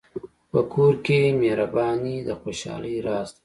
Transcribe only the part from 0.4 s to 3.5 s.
په کور کې مهرباني د خوشحالۍ راز دی.